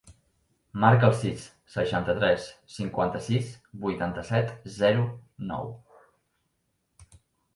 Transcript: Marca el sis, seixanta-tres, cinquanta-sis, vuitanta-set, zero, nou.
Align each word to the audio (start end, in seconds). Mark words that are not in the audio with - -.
Marca 0.83 1.07
el 1.11 1.17
sis, 1.17 1.43
seixanta-tres, 1.73 2.47
cinquanta-sis, 2.77 3.51
vuitanta-set, 3.83 4.55
zero, 4.79 5.05
nou. 5.51 5.69